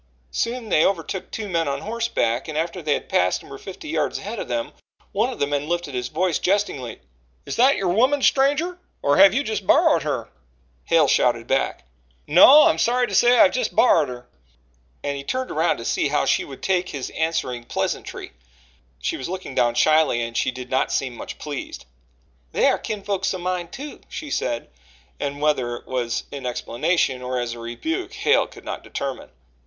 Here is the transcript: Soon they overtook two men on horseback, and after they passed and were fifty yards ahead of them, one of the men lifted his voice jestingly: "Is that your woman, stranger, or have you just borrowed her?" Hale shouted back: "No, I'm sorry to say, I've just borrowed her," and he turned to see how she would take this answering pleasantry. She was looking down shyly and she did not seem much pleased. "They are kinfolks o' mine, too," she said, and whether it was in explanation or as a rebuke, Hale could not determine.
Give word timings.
Soon 0.31 0.69
they 0.69 0.83
overtook 0.83 1.29
two 1.29 1.47
men 1.47 1.67
on 1.67 1.81
horseback, 1.81 2.47
and 2.47 2.57
after 2.57 2.81
they 2.81 2.99
passed 2.99 3.43
and 3.43 3.51
were 3.51 3.59
fifty 3.59 3.87
yards 3.87 4.17
ahead 4.17 4.39
of 4.39 4.47
them, 4.47 4.73
one 5.11 5.31
of 5.31 5.37
the 5.37 5.45
men 5.45 5.69
lifted 5.69 5.93
his 5.93 6.07
voice 6.07 6.39
jestingly: 6.39 6.99
"Is 7.45 7.55
that 7.57 7.75
your 7.75 7.89
woman, 7.89 8.23
stranger, 8.23 8.79
or 9.03 9.17
have 9.17 9.31
you 9.35 9.43
just 9.43 9.67
borrowed 9.67 10.01
her?" 10.01 10.29
Hale 10.85 11.07
shouted 11.07 11.45
back: 11.45 11.83
"No, 12.25 12.63
I'm 12.63 12.79
sorry 12.79 13.05
to 13.09 13.13
say, 13.13 13.37
I've 13.37 13.51
just 13.51 13.75
borrowed 13.75 14.09
her," 14.09 14.27
and 15.03 15.15
he 15.15 15.23
turned 15.23 15.49
to 15.49 15.85
see 15.85 16.07
how 16.07 16.25
she 16.25 16.45
would 16.45 16.63
take 16.63 16.91
this 16.91 17.11
answering 17.11 17.65
pleasantry. 17.65 18.31
She 18.97 19.17
was 19.17 19.29
looking 19.29 19.53
down 19.53 19.75
shyly 19.75 20.23
and 20.23 20.35
she 20.35 20.49
did 20.49 20.71
not 20.71 20.91
seem 20.91 21.13
much 21.15 21.37
pleased. 21.37 21.85
"They 22.53 22.65
are 22.65 22.79
kinfolks 22.79 23.35
o' 23.35 23.37
mine, 23.37 23.67
too," 23.67 24.01
she 24.09 24.31
said, 24.31 24.71
and 25.19 25.39
whether 25.39 25.75
it 25.75 25.85
was 25.85 26.23
in 26.31 26.47
explanation 26.47 27.21
or 27.21 27.39
as 27.39 27.53
a 27.53 27.59
rebuke, 27.59 28.13
Hale 28.13 28.47
could 28.47 28.65
not 28.65 28.83
determine. 28.83 29.29